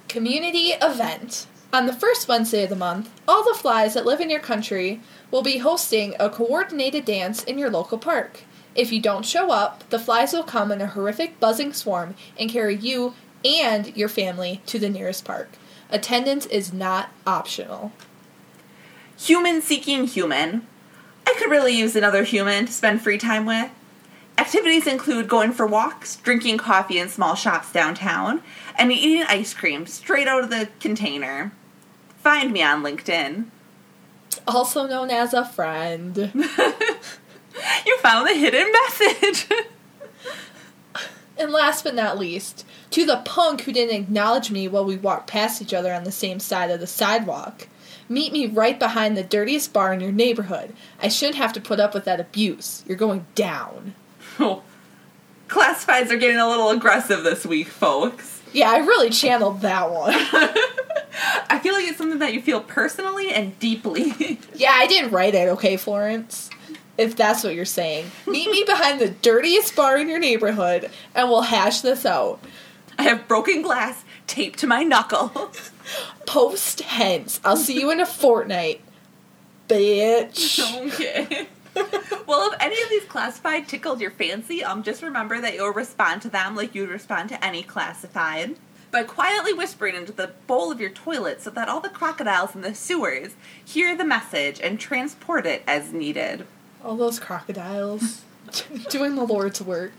[0.07, 1.47] Community event.
[1.73, 5.01] On the first Wednesday of the month, all the flies that live in your country
[5.31, 8.41] will be hosting a coordinated dance in your local park.
[8.75, 12.49] If you don't show up, the flies will come in a horrific buzzing swarm and
[12.49, 15.49] carry you and your family to the nearest park.
[15.89, 17.91] Attendance is not optional.
[19.17, 20.65] Human seeking human.
[21.25, 23.69] I could really use another human to spend free time with.
[24.37, 28.41] Activities include going for walks, drinking coffee in small shops downtown,
[28.77, 31.51] and eating ice cream straight out of the container.
[32.19, 33.45] Find me on LinkedIn.
[34.47, 36.31] Also known as a friend.
[37.85, 39.47] You found the hidden message.
[41.37, 45.27] And last but not least, to the punk who didn't acknowledge me while we walked
[45.27, 47.67] past each other on the same side of the sidewalk.
[48.09, 50.73] Meet me right behind the dirtiest bar in your neighborhood.
[51.01, 52.83] I shouldn't have to put up with that abuse.
[52.87, 53.95] You're going down.
[54.39, 54.63] Oh.
[55.47, 58.41] Classifieds are getting a little aggressive this week, folks.
[58.53, 60.13] Yeah, I really channeled that one.
[61.49, 64.39] I feel like it's something that you feel personally and deeply.
[64.55, 66.49] yeah, I didn't write it, okay, Florence?
[66.97, 68.09] If that's what you're saying.
[68.25, 72.39] Meet me behind the dirtiest bar in your neighborhood and we'll hash this out.
[72.97, 75.51] I have broken glass taped to my knuckle.
[76.27, 77.41] Post hence.
[77.43, 78.81] I'll see you in a fortnight.
[79.67, 80.59] Bitch.
[80.93, 81.47] okay.
[82.27, 86.21] well, if any of these classified tickled your fancy, um, just remember that you'll respond
[86.21, 88.55] to them like you'd respond to any classified
[88.91, 92.61] by quietly whispering into the bowl of your toilet so that all the crocodiles in
[92.61, 93.31] the sewers
[93.63, 96.45] hear the message and transport it as needed.
[96.83, 98.21] All those crocodiles
[98.89, 99.91] doing the Lord's work.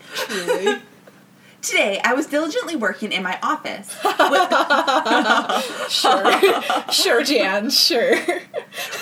[1.61, 3.90] Today, I was diligently working in my office.
[5.90, 6.92] sure.
[6.92, 8.16] sure, Jan, sure.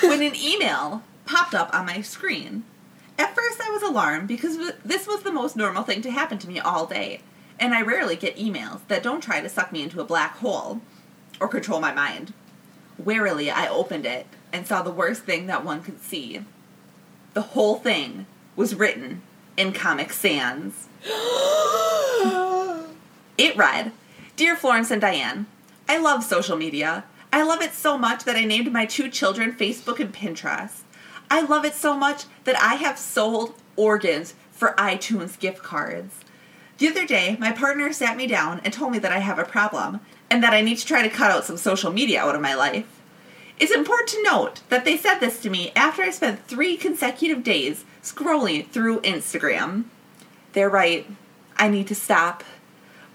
[0.03, 2.64] when an email popped up on my screen.
[3.19, 6.49] At first, I was alarmed because this was the most normal thing to happen to
[6.49, 7.21] me all day,
[7.61, 10.81] and I rarely get emails that don't try to suck me into a black hole
[11.40, 12.33] or control my mind.
[12.99, 16.42] Warily, I opened it and saw the worst thing that one could see.
[17.35, 19.21] The whole thing was written
[19.57, 20.88] in Comic Sans.
[23.38, 23.92] it read
[24.37, 25.47] Dear Florence and Diane,
[25.88, 27.05] I love social media.
[27.33, 30.83] I love it so much that I named my two children Facebook and Pinterest.
[31.31, 36.14] I love it so much that I have sold organs for iTunes gift cards.
[36.79, 39.45] The other day, my partner sat me down and told me that I have a
[39.45, 42.40] problem and that I need to try to cut out some social media out of
[42.40, 42.96] my life.
[43.59, 47.42] It's important to note that they said this to me after I spent three consecutive
[47.42, 49.85] days scrolling through Instagram.
[50.53, 51.07] They're right.
[51.57, 52.45] I need to stop.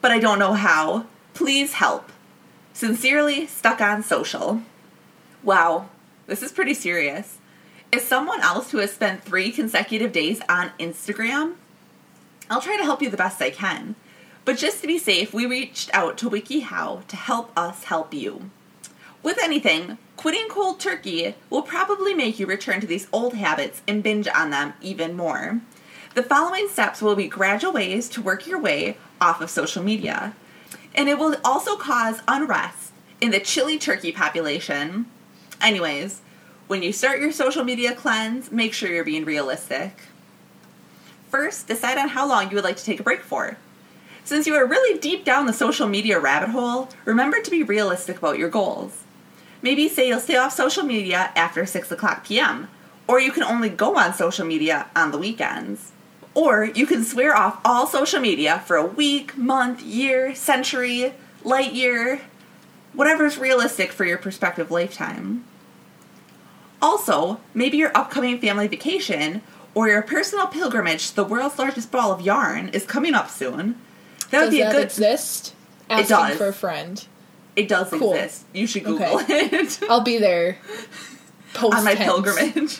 [0.01, 1.05] But I don't know how.
[1.35, 2.11] Please help.
[2.73, 4.61] Sincerely, stuck on social.
[5.43, 5.89] Wow,
[6.27, 7.37] this is pretty serious.
[7.91, 11.55] Is someone else who has spent three consecutive days on Instagram?
[12.49, 13.95] I'll try to help you the best I can.
[14.45, 18.49] But just to be safe, we reached out to WikiHow to help us help you.
[19.21, 24.03] With anything, quitting cold turkey will probably make you return to these old habits and
[24.03, 25.59] binge on them even more.
[26.13, 30.35] The following steps will be gradual ways to work your way off of social media.
[30.93, 35.07] And it will also cause unrest in the chili turkey population.
[35.59, 36.21] Anyways,
[36.67, 40.01] when you start your social media cleanse, make sure you're being realistic.
[41.31, 43.57] First, decide on how long you would like to take a break for.
[44.23, 48.19] Since you are really deep down the social media rabbit hole, remember to be realistic
[48.19, 49.01] about your goals.
[49.61, 52.69] Maybe say you'll stay off social media after 6 o'clock p.m.,
[53.07, 55.91] or you can only go on social media on the weekends.
[56.33, 61.73] Or you can swear off all social media for a week, month, year, century, light
[61.73, 62.21] year,
[62.93, 65.43] whatever's realistic for your prospective lifetime.
[66.81, 69.41] Also, maybe your upcoming family vacation
[69.73, 73.75] or your personal pilgrimage to the world's largest ball of yarn is coming up soon.
[74.29, 75.53] That does would be a good exist.
[75.89, 76.37] Asking it does.
[76.37, 77.05] for a friend.
[77.55, 78.13] It does cool.
[78.13, 78.45] exist.
[78.53, 79.49] You should Google okay.
[79.51, 79.79] it.
[79.89, 80.57] I'll be there.
[81.53, 82.79] Post on my pilgrimage.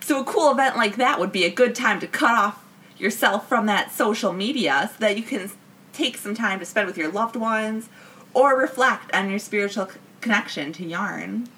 [0.00, 2.64] so a cool event like that would be a good time to cut off
[2.98, 5.50] yourself from that social media so that you can
[5.92, 7.88] take some time to spend with your loved ones
[8.34, 9.88] or reflect on your spiritual
[10.20, 11.48] connection to yarn.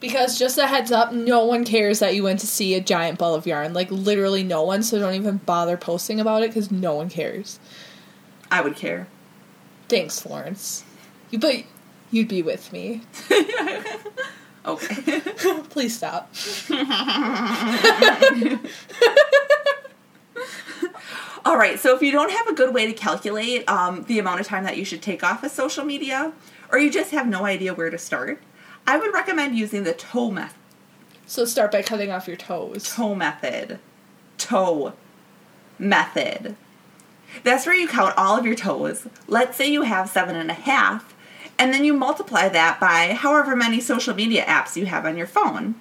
[0.00, 3.18] Because just a heads up, no one cares that you went to see a giant
[3.18, 3.72] ball of yarn.
[3.72, 7.60] Like literally no one, so don't even bother posting about it because no one cares.
[8.50, 9.06] I would care.
[9.92, 10.84] Thanks, Florence.
[11.30, 11.64] You but
[12.10, 13.02] you'd be with me.
[14.64, 15.20] okay.
[15.68, 16.32] Please stop.
[21.44, 24.40] All right, so if you don't have a good way to calculate um, the amount
[24.40, 26.32] of time that you should take off of social media,
[26.70, 28.40] or you just have no idea where to start,
[28.86, 30.56] I would recommend using the toe method.
[31.26, 32.94] So start by cutting off your toes.
[32.94, 33.78] Toe method.
[34.38, 34.94] Toe
[35.78, 36.56] method.
[37.44, 39.06] That's where you count all of your toes.
[39.26, 41.14] Let's say you have seven and a half,
[41.58, 45.26] and then you multiply that by however many social media apps you have on your
[45.26, 45.74] phone.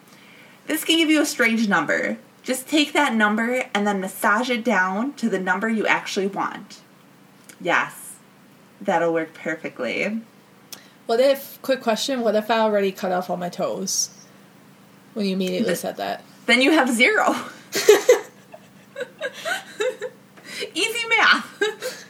[0.68, 2.18] This can give you a strange number.
[2.44, 6.82] Just take that number and then massage it down to the number you actually want.
[7.60, 8.16] Yes,
[8.80, 10.22] that'll work perfectly.
[11.06, 14.10] What if, quick question, what if I already cut off all my toes?
[15.14, 16.24] When you immediately said that.
[16.46, 17.36] Then you have zero.
[20.74, 22.06] Easy math.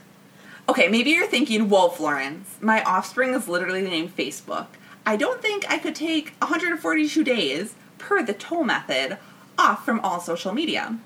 [0.69, 4.67] okay, maybe you're thinking, whoa, Florence, my offspring is literally named Facebook.
[5.06, 9.17] I don't think I could take 142 days, per the toe method,
[9.58, 10.99] off from all social media.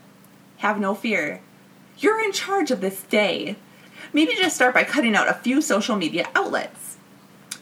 [0.57, 1.41] Have no fear.
[1.97, 3.55] You're in charge of this day.
[4.11, 6.97] Maybe just start by cutting out a few social media outlets.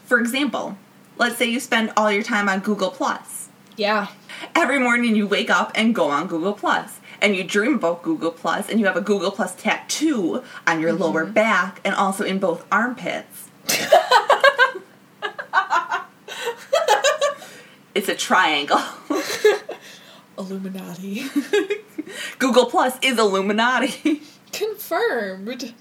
[0.04, 0.76] For example,
[1.16, 3.48] Let's say you spend all your time on Google Plus.
[3.76, 4.08] Yeah.
[4.54, 6.98] Every morning you wake up and go on Google Plus.
[7.20, 10.92] And you dream about Google Plus, and you have a Google Plus tattoo on your
[10.92, 11.34] lower mm-hmm.
[11.34, 13.48] back and also in both armpits.
[17.94, 18.80] it's a triangle.
[20.38, 21.24] Illuminati.
[22.38, 24.22] Google Plus is Illuminati.
[24.52, 25.74] Confirmed.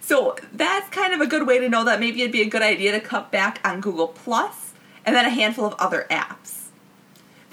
[0.00, 2.62] So that's kind of a good way to know that maybe it'd be a good
[2.62, 4.72] idea to cut back on Google Plus
[5.04, 6.63] and then a handful of other apps.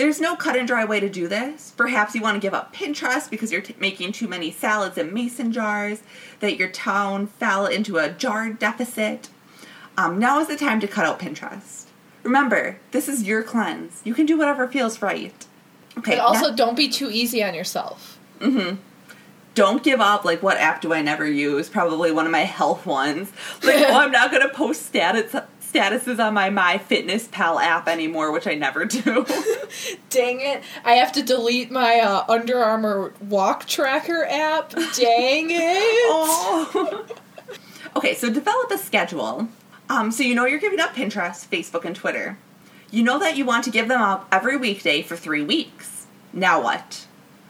[0.02, 1.76] There's no cut and dry way to do this.
[1.78, 5.14] Perhaps you want to give up Pinterest because you're t- making too many salads in
[5.14, 6.02] mason jars,
[6.40, 9.30] that your town fell into a jar deficit.
[10.00, 11.86] Um, now is the time to cut out Pinterest.
[12.24, 14.02] Remember, this is your cleanse.
[14.04, 15.46] You can do whatever feels right.
[15.96, 16.16] Okay.
[16.16, 18.18] But also, now- don't be too easy on yourself.
[18.40, 18.78] Mm-hmm
[19.54, 20.24] don't give up.
[20.24, 21.68] Like, what app do I never use?
[21.68, 23.32] Probably one of my health ones.
[23.62, 25.36] Like, oh, I'm not gonna post status
[25.72, 29.26] statuses on my My Fitness Pal app anymore, which I never do.
[30.10, 30.64] Dang it.
[30.84, 34.72] I have to delete my uh, Under Armour walk tracker app.
[34.72, 34.82] Dang
[35.52, 36.06] it.
[36.10, 37.06] oh.
[37.96, 39.48] okay, so develop a schedule.
[39.90, 42.38] Um, so you know you're giving up Pinterest, Facebook, and Twitter.
[42.90, 46.08] You know that you want to give them up every weekday for three weeks.
[46.34, 47.06] Now what?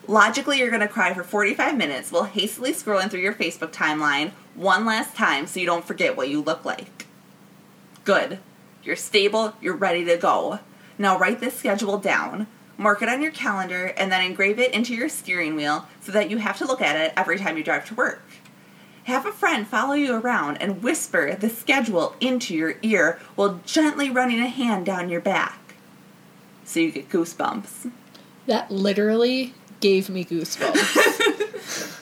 [0.08, 4.32] Logically, you're going to cry for 45 minutes while hastily scrolling through your Facebook timeline
[4.56, 7.01] one last time so you don't forget what you look like.
[8.04, 8.40] Good.
[8.84, 10.60] You're stable, you're ready to go.
[10.98, 14.96] Now write this schedule down, mark it on your calendar, and then engrave it into
[14.96, 17.86] your steering wheel so that you have to look at it every time you drive
[17.88, 18.24] to work.
[19.06, 24.10] Have a friend follow you around and whisper the schedule into your ear while gently
[24.10, 25.76] running a hand down your back.
[26.66, 27.92] So you get goosebumps.
[28.48, 31.98] That literally gave me goosebumps.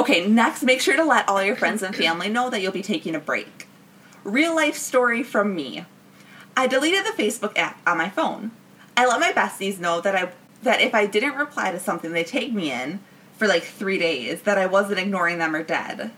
[0.00, 2.82] Okay, next, make sure to let all your friends and family know that you'll be
[2.82, 3.66] taking a break.
[4.24, 5.86] Real life story from me.
[6.56, 8.50] I deleted the Facebook app on my phone.
[8.96, 12.22] I let my besties know that I that if I didn't reply to something they
[12.22, 13.00] tagged me in
[13.38, 16.10] for like three days, that I wasn't ignoring them or dead.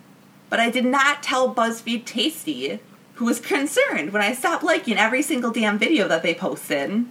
[0.50, 2.80] But I did not tell BuzzFeed Tasty,
[3.14, 7.06] who was concerned when I stopped liking every single damn video that they posted.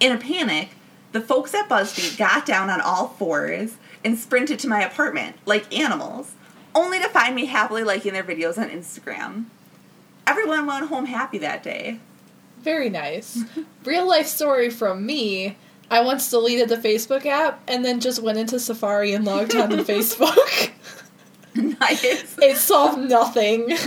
[0.00, 0.70] In a panic,
[1.12, 5.76] the folks at BuzzFeed got down on all fours and sprinted to my apartment like
[5.76, 6.32] animals,
[6.74, 9.44] only to find me happily liking their videos on Instagram.
[10.30, 11.98] Everyone went home happy that day.
[12.62, 13.42] Very nice.
[13.84, 15.56] Real life story from me.
[15.90, 19.70] I once deleted the Facebook app and then just went into Safari and logged on
[19.70, 20.70] to Facebook.
[21.56, 22.36] nice.
[22.38, 23.76] it solved nothing.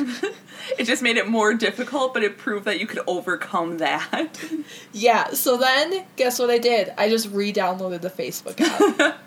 [0.79, 4.39] It just made it more difficult, but it proved that you could overcome that.
[4.93, 6.93] Yeah, so then guess what I did?
[6.97, 9.19] I just re downloaded the Facebook app.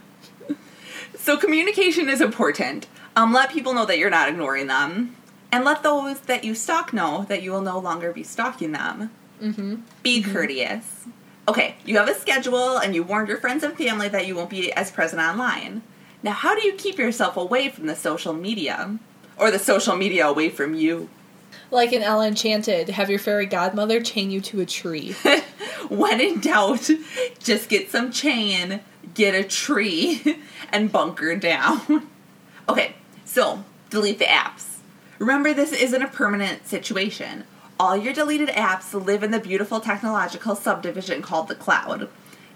[1.16, 2.87] So communication is important.
[3.16, 5.14] Um, let people know that you're not ignoring them,
[5.52, 9.11] and let those that you stalk know that you will no longer be stalking them.
[9.40, 9.76] mm-hmm.
[10.02, 11.06] Be courteous.
[11.48, 14.50] Okay, you have a schedule, and you warned your friends and family that you won't
[14.50, 15.82] be as present online.
[16.22, 18.98] Now, how do you keep yourself away from the social media,
[19.37, 21.09] or the social media away from you?
[21.70, 25.12] Like in Ella Enchanted, have your fairy godmother chain you to a tree.
[25.88, 26.90] when in doubt,
[27.38, 28.80] just get some chain,
[29.14, 30.40] get a tree,
[30.72, 32.09] and bunker down.
[32.68, 34.75] okay, so delete the apps.
[35.18, 37.44] Remember, this isn't a permanent situation.
[37.79, 42.09] All your deleted apps live in the beautiful technological subdivision called the cloud.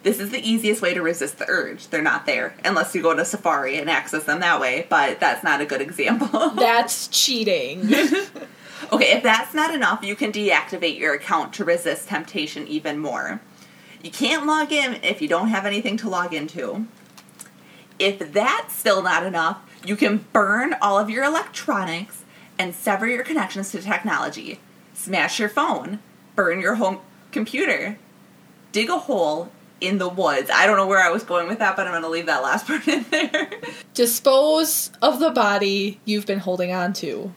[0.02, 1.88] This is the easiest way to resist the urge.
[1.88, 5.44] They're not there, unless you go to Safari and access them that way, but that's
[5.44, 6.50] not a good example.
[6.54, 7.92] That's cheating.
[8.92, 13.40] Okay, if that's not enough, you can deactivate your account to resist temptation even more.
[14.02, 16.86] You can't log in if you don't have anything to log into.
[17.98, 22.19] If that's still not enough, you can burn all of your electronics
[22.60, 24.60] and sever your connections to technology.
[24.92, 25.98] Smash your phone,
[26.36, 26.98] burn your home
[27.32, 27.96] computer,
[28.72, 30.50] dig a hole in the woods.
[30.52, 32.42] I don't know where I was going with that, but I'm going to leave that
[32.42, 33.50] last part in there.
[33.94, 37.32] Dispose of the body you've been holding on to.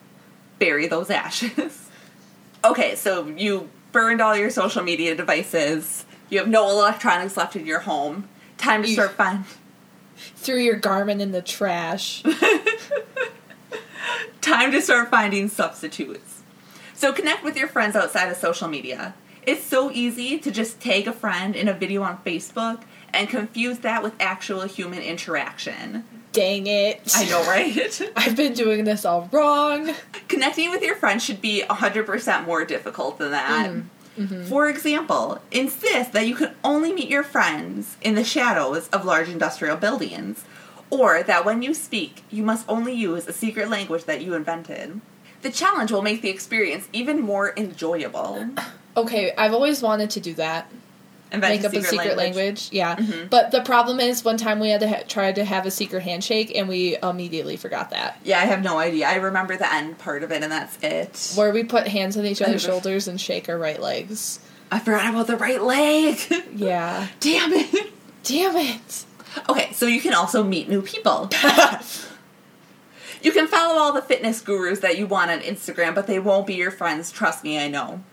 [0.59, 1.89] bury those ashes.
[2.65, 6.05] okay, so you burned all your social media devices.
[6.29, 8.27] You have no electronics left in your home.
[8.57, 9.45] Time to You- start fun.
[10.35, 12.23] Threw your garment in the trash.
[14.41, 16.41] Time to start finding substitutes.
[16.93, 19.13] So connect with your friends outside of social media.
[19.45, 23.79] It's so easy to just tag a friend in a video on Facebook and confuse
[23.79, 26.05] that with actual human interaction.
[26.31, 27.01] Dang it.
[27.15, 28.01] I know, right?
[28.15, 29.93] I've been doing this all wrong.
[30.27, 33.69] Connecting with your friends should be 100% more difficult than that.
[33.69, 34.23] Mm-hmm.
[34.23, 34.43] Mm-hmm.
[34.45, 39.29] For example, insist that you can only meet your friends in the shadows of large
[39.29, 40.43] industrial buildings,
[40.93, 45.01] or that when you speak, you must only use a secret language that you invented.
[45.41, 48.47] The challenge will make the experience even more enjoyable.
[48.95, 50.69] Okay, I've always wanted to do that.
[51.31, 52.69] Invent make up a secret language.
[52.71, 52.95] Yeah.
[52.95, 53.27] Mhm.
[53.27, 56.03] But the problem is, one time we had to ha- try to have a secret
[56.03, 58.19] handshake, and we immediately forgot that.
[58.23, 59.07] Yeah, I have no idea.
[59.07, 61.33] I remember the end part of it, and that's it.
[61.35, 64.39] Where we put hands on each other's shoulders and shake our right legs.
[64.71, 66.19] I forgot about the right leg.
[66.55, 67.07] Yeah.
[67.19, 67.91] Damn it.
[68.21, 69.05] Damn it.
[69.49, 71.29] Okay, so you can also meet new people.
[73.23, 76.45] You can follow all the fitness gurus that you want on Instagram, but they won't
[76.45, 77.09] be your friends.
[77.09, 78.03] Trust me, I know.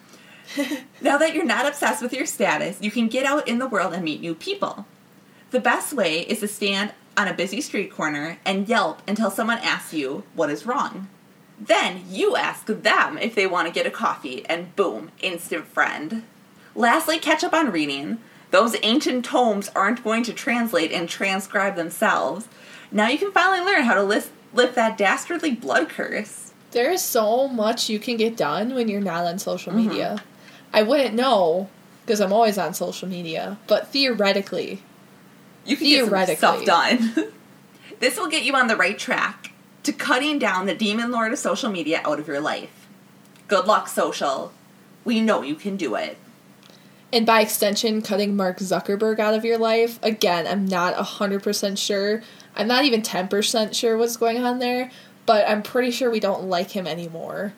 [1.00, 3.92] now that you're not obsessed with your status, you can get out in the world
[3.92, 4.86] and meet new people.
[5.50, 9.58] The best way is to stand on a busy street corner and yelp until someone
[9.58, 11.08] asks you what is wrong.
[11.58, 16.22] Then you ask them if they want to get a coffee, and boom, instant friend.
[16.76, 18.18] Lastly, catch up on reading.
[18.50, 22.48] Those ancient tomes aren't going to translate and transcribe themselves.
[22.90, 26.52] Now you can finally learn how to lift, lift that dastardly blood curse.
[26.72, 29.88] There is so much you can get done when you're not on social Mm-hmm.
[29.88, 30.22] media.
[30.72, 31.68] I wouldn't know
[32.04, 34.82] because I'm always on social media, but theoretically,
[35.64, 36.36] You can get some Theoretically.
[36.36, 37.14] stuff done.
[38.00, 39.52] this will get you on the right track
[39.84, 42.86] to cutting down the demon lord of social media out of your life.
[43.48, 44.52] Good luck, social.
[45.04, 46.16] We know you can do it.
[47.12, 49.98] And by extension, cutting Mark Zuckerberg out of your life.
[50.02, 52.22] Again, I'm not 100% sure.
[52.54, 54.90] I'm not even 10% sure what's going on there,
[55.26, 57.54] but I'm pretty sure we don't like him anymore.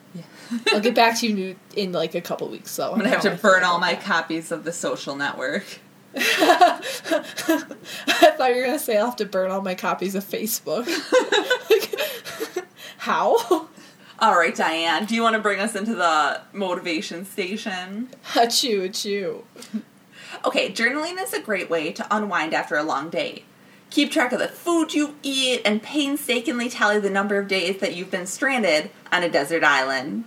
[0.68, 2.92] I'll get back to you in like a couple weeks, though.
[2.92, 5.64] I'm gonna have to burn all my copies of the social network.
[6.14, 6.80] I
[8.36, 10.86] thought you were gonna say I'll have to burn all my copies of Facebook.
[12.98, 13.68] How?
[14.22, 18.08] All right, Diane, do you want to bring us into the motivation station?
[18.34, 19.42] Achoo, achoo.
[20.44, 23.42] Okay, journaling is a great way to unwind after a long day.
[23.90, 27.96] Keep track of the food you eat and painstakingly tally the number of days that
[27.96, 30.22] you've been stranded on a desert island.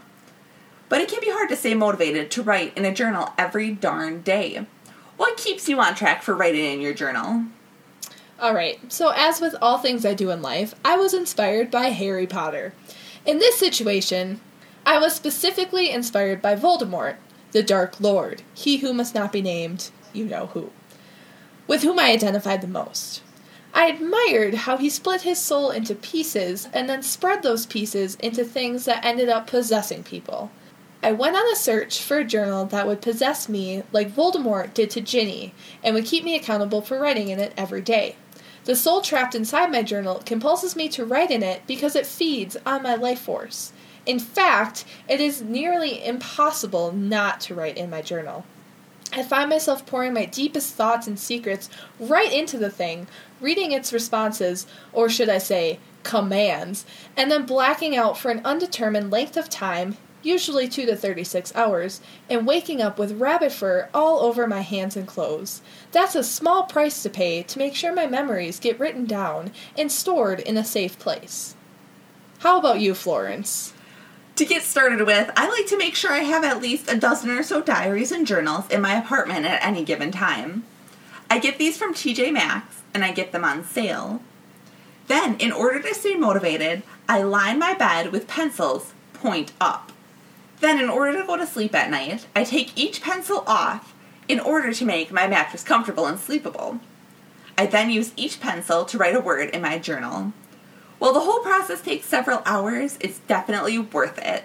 [0.90, 4.24] But it can be hard to stay motivated to write in a journal every darn
[4.24, 4.66] day.
[5.16, 7.46] What keeps you on track for writing in your journal?
[8.42, 12.28] Alright, so as with all things I do in life, I was inspired by Harry
[12.28, 12.74] Potter.
[13.26, 14.40] In this situation,
[14.86, 17.16] I was specifically inspired by Voldemort,
[17.54, 20.72] the Dark Lord, he who must not be named, you know who,
[21.66, 23.24] with whom I identified the most.
[23.74, 28.46] I admired how he split his soul into pieces and then spread those pieces into
[28.46, 30.52] things that ended up possessing people.
[31.02, 34.92] I went on a search for a journal that would possess me like Voldemort did
[34.92, 38.18] to Ginny and would keep me accountable for writing in it every day.
[38.66, 42.58] The soul trapped inside my journal compels me to write in it because it feeds
[42.66, 43.72] on my life force.
[44.06, 48.44] In fact, it is nearly impossible not to write in my journal.
[49.14, 53.08] I find myself pouring my deepest thoughts and secrets right into the thing,
[53.40, 56.86] reading its responses, or should I say, commands,
[57.16, 62.02] and then blacking out for an undetermined length of time, usually 2 to 36 hours,
[62.30, 65.62] and waking up with rabbit fur all over my hands and clothes.
[65.92, 69.92] That's a small price to pay to make sure my memories get written down and
[69.92, 71.56] stored in a safe place.
[72.40, 73.74] How about you, Florence?
[74.36, 77.30] To get started with, I like to make sure I have at least a dozen
[77.30, 80.66] or so diaries and journals in my apartment at any given time.
[81.30, 84.22] I get these from TJ Maxx and I get them on sale.
[85.08, 89.92] Then, in order to stay motivated, I line my bed with pencils point up.
[90.60, 93.94] Then, in order to go to sleep at night, I take each pencil off
[94.28, 96.80] in order to make my mattress comfortable and sleepable.
[97.58, 100.34] I then use each pencil to write a word in my journal.
[100.98, 104.44] While the whole process takes several hours, it's definitely worth it.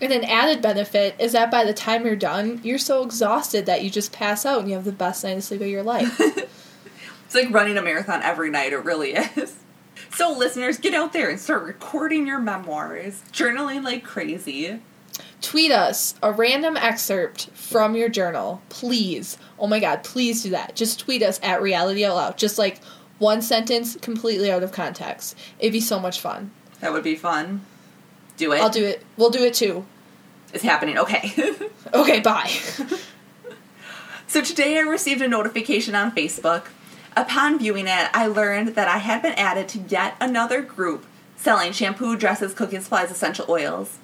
[0.00, 3.82] And an added benefit is that by the time you're done, you're so exhausted that
[3.82, 6.20] you just pass out and you have the best night of sleep of your life.
[7.30, 9.54] It's like running a marathon every night, it really is.
[10.12, 14.80] So, listeners, get out there and start recording your memoirs, journaling like crazy.
[15.40, 19.38] Tweet us a random excerpt from your journal, please.
[19.58, 20.76] Oh my god, please do that.
[20.76, 22.38] Just tweet us at Reality Out Loud.
[22.38, 22.82] Just like
[23.18, 25.36] one sentence completely out of context.
[25.58, 26.50] It'd be so much fun.
[26.80, 27.62] That would be fun.
[28.36, 28.60] Do it.
[28.60, 29.04] I'll do it.
[29.16, 29.84] We'll do it too.
[30.52, 30.98] It's happening.
[30.98, 31.32] Okay.
[31.92, 32.46] Okay, bye.
[34.28, 36.66] so, today I received a notification on Facebook.
[37.16, 41.04] Upon viewing it, I learned that I had been added to yet another group
[41.36, 43.98] selling shampoo, dresses, cooking supplies, essential oils.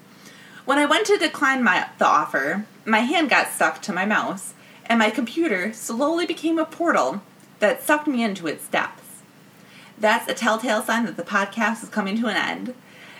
[0.66, 4.52] When I went to decline my, the offer, my hand got stuck to my mouse,
[4.86, 7.22] and my computer slowly became a portal
[7.60, 9.22] that sucked me into its depths.
[9.96, 12.74] That's a telltale sign that the podcast is coming to an end.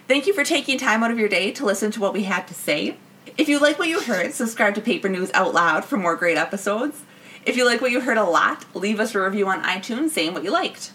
[0.09, 2.49] Thank you for taking time out of your day to listen to what we had
[2.49, 2.97] to say.
[3.39, 6.37] If you like what you heard, subscribe to Paper News Out Loud for more great
[6.37, 7.05] episodes.
[7.45, 10.35] If you like what you heard a lot, leave us a review on iTunes saying
[10.35, 10.91] what you liked.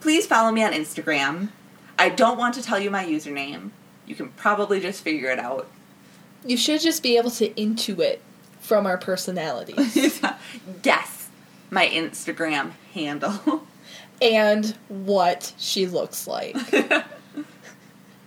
[0.00, 1.50] Please follow me on Instagram.
[1.96, 3.70] I don't want to tell you my username.
[4.10, 5.68] You can probably just figure it out.
[6.44, 8.18] you should just be able to intuit.
[8.60, 10.20] from our personalities
[10.82, 11.28] Guess
[11.70, 13.62] my Instagram handle.
[14.20, 16.56] and what she looks like.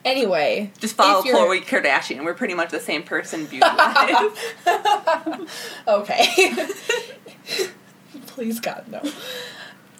[0.06, 2.26] Anyway, Just follow Khloe Kardashian.
[2.26, 4.38] We're pretty much the same person beauty wise.
[5.88, 6.54] Okay.
[8.28, 9.02] Please, God, no.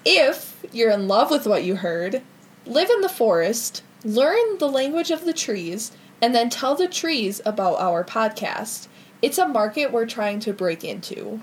[0.04, 2.22] If you're in love with what you heard,
[2.66, 5.92] live in the forest, learn the language of the trees,
[6.22, 8.88] and then tell the trees about our podcast.
[9.22, 11.42] It's a market we're trying to break into.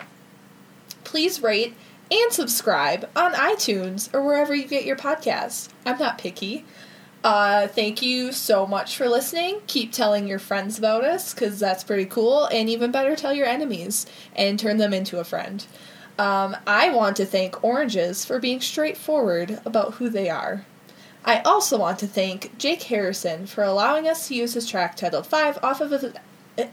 [1.05, 1.75] Please rate
[2.11, 5.69] and subscribe on iTunes or wherever you get your podcasts.
[5.87, 6.65] I'm not picky.
[7.23, 9.61] Uh, thank you so much for listening.
[9.67, 12.47] Keep telling your friends about us because that's pretty cool.
[12.47, 15.65] And even better, tell your enemies and turn them into a friend.
[16.19, 20.65] Um, I want to thank Oranges for being straightforward about who they are.
[21.25, 25.27] I also want to thank Jake Harrison for allowing us to use his track titled
[25.27, 26.13] 5 off of his,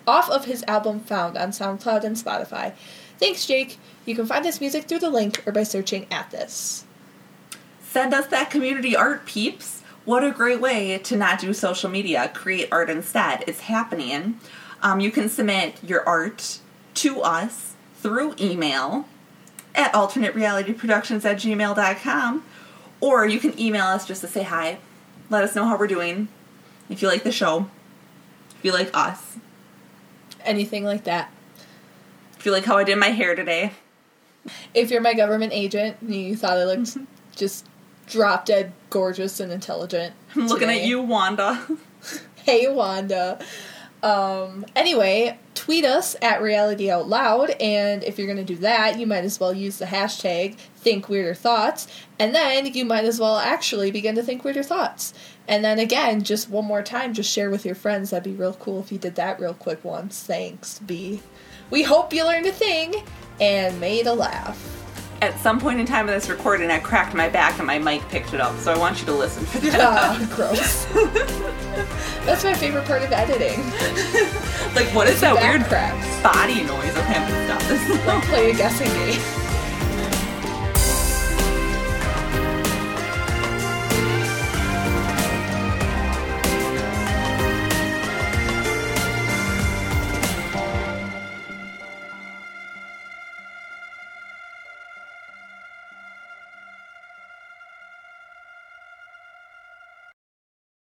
[0.08, 2.74] off of his album found on SoundCloud and Spotify.
[3.20, 3.78] Thanks, Jake.
[4.06, 6.86] You can find this music through the link or by searching at this.
[7.82, 9.82] Send us that community art, peeps.
[10.06, 12.32] What a great way to not do social media.
[12.34, 13.44] Create art instead.
[13.48, 14.40] It's happening.
[14.82, 16.60] Um, you can submit your art
[16.96, 19.06] to us through email
[19.76, 22.44] at alternaterealityproductions at gmail.com
[23.02, 24.80] or you can email us just to say hi.
[25.30, 26.28] Let us know how we're doing.
[26.90, 27.70] If you like the show,
[28.58, 29.38] if you like us,
[30.46, 31.30] Anything like that.
[32.40, 33.74] if you like how I did my hair today.
[34.74, 36.98] If you're my government agent and you thought I looked
[37.36, 37.66] just
[38.08, 40.14] drop dead gorgeous and intelligent.
[40.36, 40.82] I'm looking today.
[40.84, 41.68] at you, Wanda.
[42.46, 43.40] Hey Wanda.
[44.04, 49.08] Um anyway, tweet us at reality out loud and if you're gonna do that, you
[49.08, 51.88] might as well use the hashtag think weirder thoughts
[52.20, 55.14] and then you might as well actually begin to think weirder thoughts.
[55.48, 58.10] And then again, just one more time, just share with your friends.
[58.10, 60.22] That'd be real cool if you did that real quick once.
[60.22, 61.22] Thanks, B.
[61.70, 62.96] We hope you learned a thing
[63.40, 64.87] and made a laugh.
[65.20, 68.08] At some point in time of this recording, I cracked my back and my mic
[68.10, 69.80] picked it up, so I want you to listen for that.
[69.82, 70.86] Ah, gross.
[72.26, 73.64] That's my favorite part of editing.
[74.76, 76.22] like, what is that Back weird cracks.
[76.22, 78.06] body noise of him and stuff?
[78.06, 79.20] Like play a guessing game.